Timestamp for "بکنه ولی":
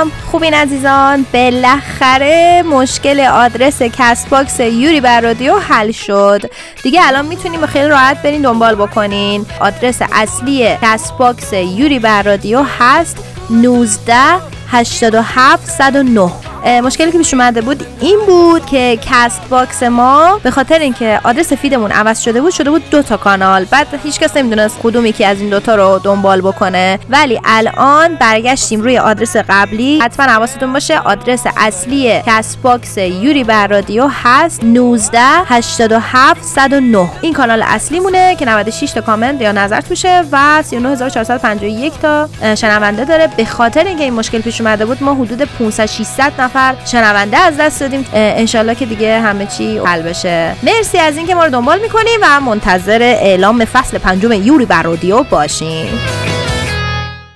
26.40-27.40